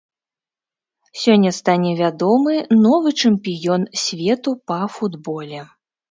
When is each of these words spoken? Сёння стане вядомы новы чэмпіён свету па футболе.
Сёння 1.23 1.49
стане 1.57 1.91
вядомы 1.99 2.55
новы 2.85 3.13
чэмпіён 3.25 3.85
свету 4.05 4.55
па 4.71 4.79
футболе. 4.95 5.61